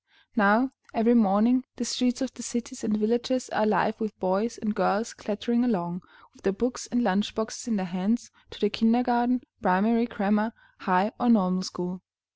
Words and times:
Now, 0.35 0.71
every 0.95 1.13
morning, 1.13 1.63
the 1.75 1.85
streets 1.85 2.23
of 2.23 2.33
the 2.33 2.41
cities 2.41 2.83
and 2.83 2.97
villages 2.97 3.49
are 3.49 3.61
alive 3.61 4.01
with 4.01 4.19
boys 4.19 4.57
and 4.57 4.73
girls 4.73 5.13
clattering 5.13 5.63
along, 5.63 6.01
with 6.33 6.41
their 6.41 6.53
books 6.53 6.87
and 6.87 7.03
lunch 7.03 7.35
boxes 7.35 7.67
in 7.67 7.75
their 7.75 7.85
hands, 7.85 8.31
to 8.49 8.59
the 8.59 8.71
kindergarten, 8.71 9.43
primary, 9.61 10.07
grammar, 10.07 10.53
high, 10.79 11.11
or 11.19 11.29
normal 11.29 11.61
school. 11.61 12.01